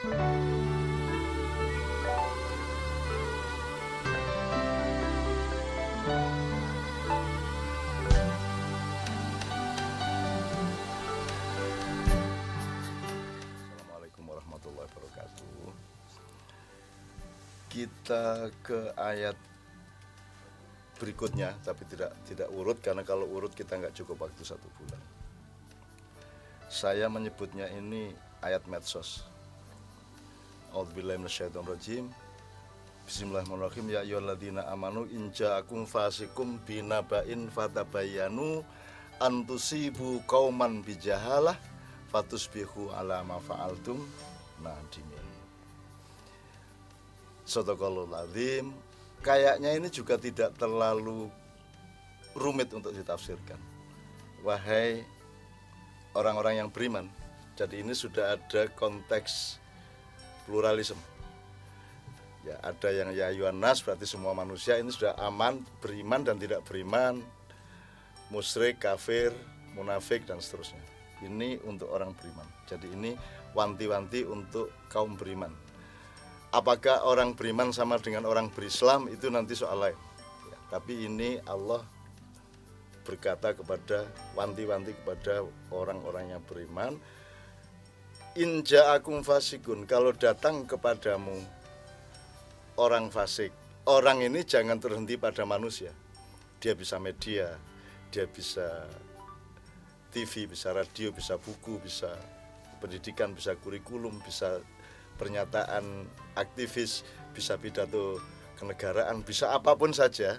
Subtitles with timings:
[0.00, 0.24] Assalamualaikum
[14.24, 15.68] warahmatullahi wabarakatuh.
[17.68, 19.36] Kita ke ayat
[20.96, 25.04] berikutnya, tapi tidak tidak urut karena kalau urut kita nggak cukup waktu satu bulan.
[26.72, 29.28] Saya menyebutnya ini ayat medsos.
[30.70, 32.06] A'udzubillahiminasyaitonirrajim.
[33.02, 33.86] Bismillahirrahmanirrahim.
[33.90, 38.62] Ya ayyuhalladzina amanu in ja'akum fasikum binaba'in fatabayyanu
[39.18, 41.58] an tusibu qauman bijahalah
[42.14, 43.98] fatusbihu ala ma fa'altum
[44.62, 45.26] nadimin.
[47.42, 48.70] Sadaqallahul azim.
[49.26, 51.26] Kayaknya ini juga tidak terlalu
[52.38, 53.58] rumit untuk ditafsirkan.
[54.46, 55.02] Wahai
[56.14, 57.10] orang-orang yang beriman.
[57.58, 59.58] Jadi ini sudah ada konteks
[60.50, 60.98] pluralisme.
[62.42, 67.22] Ya, ada yang ya nas berarti semua manusia ini sudah aman, beriman dan tidak beriman,
[68.34, 69.30] musyrik, kafir,
[69.78, 70.82] munafik dan seterusnya.
[71.22, 72.48] Ini untuk orang beriman.
[72.66, 73.14] Jadi ini
[73.54, 75.52] wanti-wanti untuk kaum beriman.
[76.50, 79.98] Apakah orang beriman sama dengan orang berislam itu nanti soal lain.
[80.50, 81.86] Ya, tapi ini Allah
[83.06, 86.98] berkata kepada wanti-wanti kepada orang-orang yang beriman
[88.38, 91.34] inja akum fasikun kalau datang kepadamu
[92.78, 93.50] orang fasik
[93.90, 95.90] orang ini jangan terhenti pada manusia.
[96.62, 97.58] Dia bisa media
[98.10, 98.86] dia bisa
[100.10, 102.10] TV bisa radio bisa buku bisa
[102.82, 104.58] pendidikan bisa kurikulum bisa
[105.14, 108.18] pernyataan aktivis bisa pidato
[108.58, 110.38] kenegaraan bisa apa pun saja.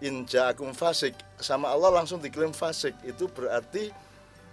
[0.00, 2.96] Inja akum fasik sama Allah langsung diklaim fasik.
[3.04, 3.92] Itu berarti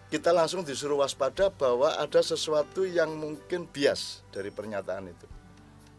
[0.08, 5.28] kita langsung disuruh waspada bahwa ada sesuatu yang mungkin bias dari pernyataan itu.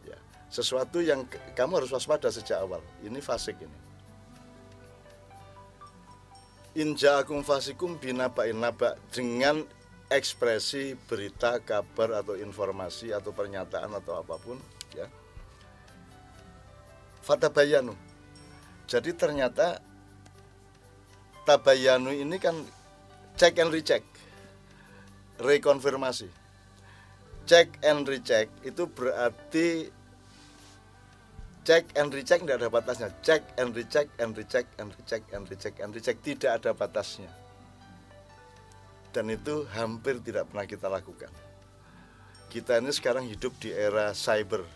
[0.09, 0.17] Ya
[0.49, 2.81] sesuatu yang kamu harus waspada sejak awal.
[3.05, 3.79] Ini fasik ini.
[6.79, 9.67] Inja akum fasikum binaba'in naba dengan
[10.09, 14.57] ekspresi berita kabar atau informasi atau pernyataan atau apa pun
[14.97, 15.05] ya.
[17.21, 18.09] Fatabayanu
[18.89, 19.85] jadi ternyata
[21.45, 22.57] tabayanu ini kan
[23.39, 24.03] check and recheck.
[25.39, 26.27] Rekonfirmasi.
[27.47, 29.89] Check and recheck itu berarti
[31.65, 33.09] check and recheck tidak ada batasnya.
[33.23, 36.17] Check and recheck and recheck and recheck and recheck and recheck.
[36.21, 37.31] Tidak ada batasnya.
[39.15, 41.33] Dan itu hampir tidak pernah kita lakukan.
[42.53, 44.67] Kita ini sekarang hidup di era cyber.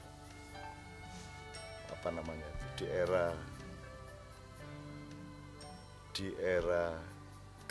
[1.93, 2.49] Apa namanya?
[2.79, 3.37] Di era
[6.17, 7.12] di era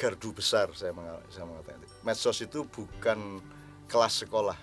[0.01, 0.97] gardu besar saya
[1.29, 3.37] saya mengatakan medsos itu bukan
[3.85, 4.57] kelas sekolah.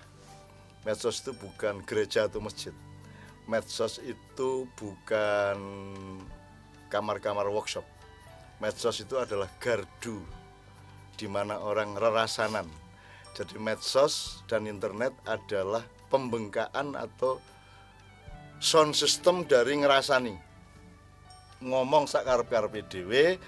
[0.83, 2.75] Medsos itu bukan gereja atau masjid.
[3.47, 5.57] Medsos itu bukan
[6.91, 7.87] kamar-kamar workshop.
[8.59, 10.19] Medsos itu adalah gardu
[11.15, 12.67] di mana orang rerasanan.
[13.31, 17.39] Jadi medsos dan internet adalah pembengkaan atau
[18.59, 20.35] sound system dari ngerasani.
[21.63, 23.39] Ngomong sakarep-karep dhewe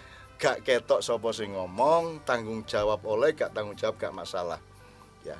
[0.41, 4.57] gak ketok sapa sing ngomong tanggung jawab oleh gak tanggung jawab gak masalah.
[5.21, 5.37] Ya.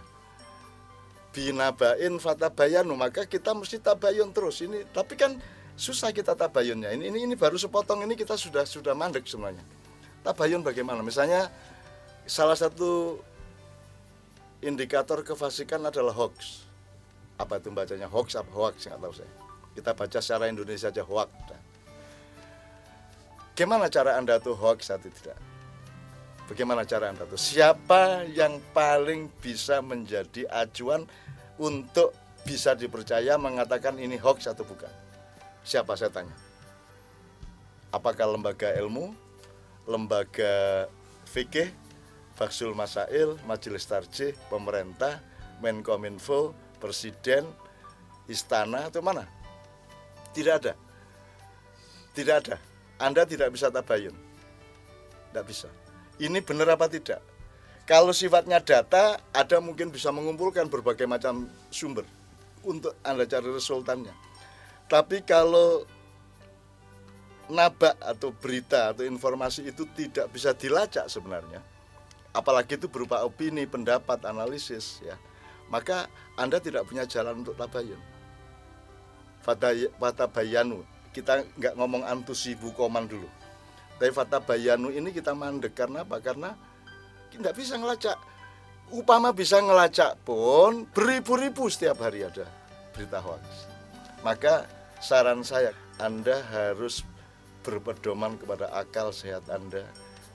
[1.34, 4.62] Binabain fatabayanu maka kita mesti tabayun terus.
[4.62, 5.42] Ini tapi kan
[5.74, 6.94] susah kita tabayunnya.
[6.94, 9.66] Ini ini ini baru sepotong ini kita sudah sudah mandek semuanya
[10.22, 11.02] tabayun bagaimana?
[11.02, 11.50] Misalnya
[12.30, 13.20] salah satu
[14.62, 16.66] indikator kefasikan adalah hoax.
[17.42, 18.06] Apa itu bacanya?
[18.06, 18.50] Hoax apa?
[18.54, 19.34] Hoax nggak tahu saya.
[19.74, 21.32] Kita baca secara Indonesia aja hoax
[23.52, 23.58] Udah.
[23.60, 25.38] Gimana cara Anda tuh hoax atau tidak?
[26.48, 27.40] Bagaimana cara Anda tuh?
[27.40, 31.08] Siapa yang paling bisa menjadi acuan
[31.60, 32.12] untuk
[32.44, 34.92] bisa dipercaya mengatakan ini hoax atau bukan?
[35.64, 36.34] Siapa saya tanya?
[37.92, 39.14] Apakah lembaga ilmu,
[39.84, 40.88] lembaga
[41.28, 41.72] fikih,
[42.40, 45.22] Baksul Masail, Majelis Tarjih, pemerintah,
[45.62, 47.46] Menkominfo, presiden,
[48.26, 49.28] istana atau mana?
[50.34, 50.74] Tidak ada.
[52.16, 52.71] Tidak ada.
[53.02, 54.14] Anda tidak bisa tabayun.
[55.34, 55.68] Tidak bisa.
[56.22, 57.26] Ini benar apa tidak?
[57.90, 62.06] Kalau sifatnya data, ada mungkin bisa mengumpulkan berbagai macam sumber
[62.62, 64.14] untuk Anda cari resultannya.
[64.86, 65.84] Tapi kalau
[67.50, 71.60] nabak atau berita atau informasi itu tidak bisa dilacak sebenarnya,
[72.32, 75.18] apalagi itu berupa opini, pendapat, analisis, ya,
[75.68, 76.08] maka
[76.38, 78.00] Anda tidak punya jalan untuk tabayun.
[79.42, 83.28] Fatabayanu, kita nggak ngomong antusibu koman dulu.
[84.00, 86.18] Tapi fatabayanu ini kita mandek karena apa?
[86.24, 86.56] Karena
[87.32, 88.18] nggak bisa ngelacak
[88.92, 92.44] upama bisa ngelacak pun beribu-ribu setiap hari ada
[92.92, 93.72] berita hoax.
[94.22, 94.68] Maka
[95.00, 97.02] saran saya Anda harus
[97.64, 99.86] berpedoman kepada akal sehat Anda,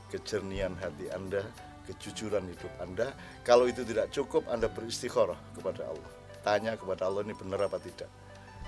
[0.08, 1.44] kejernihan hati Anda,
[1.86, 3.12] kejujuran hidup Anda.
[3.44, 6.10] Kalau itu tidak cukup, Anda beristikharah kepada Allah.
[6.42, 8.10] Tanya kepada Allah ini benar apa tidak.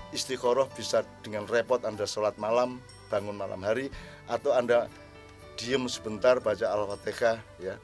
[0.09, 2.81] Istikharah bisa dengan repot Anda sholat malam,
[3.13, 3.93] bangun malam hari,
[4.25, 4.89] atau Anda
[5.59, 7.75] diem sebentar baca Al-Fatihah ya.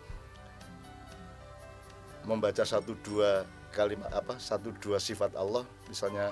[2.25, 3.45] Membaca satu dua
[3.75, 6.31] kalimat apa satu dua sifat Allah misalnya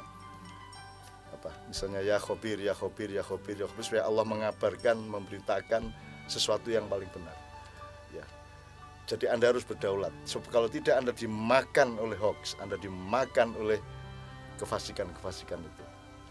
[1.35, 5.91] apa misalnya ya khobir ya khobir ya khobir ya khobir supaya Allah mengabarkan memberitakan
[6.31, 7.35] sesuatu yang paling benar
[8.15, 8.23] ya.
[9.03, 10.15] Jadi anda harus berdaulat.
[10.23, 13.83] So, kalau tidak anda dimakan oleh hoax anda dimakan oleh
[14.55, 15.82] kefasikan kefasikan itu